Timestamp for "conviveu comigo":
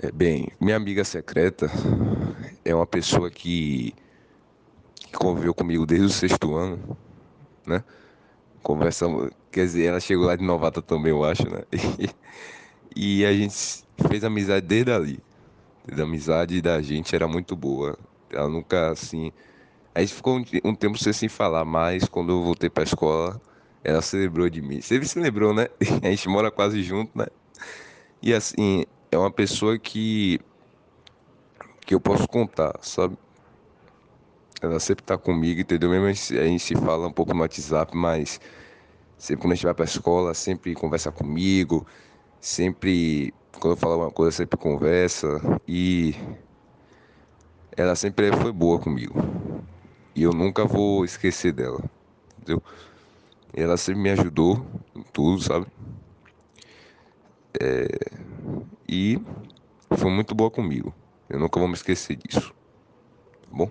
5.12-5.84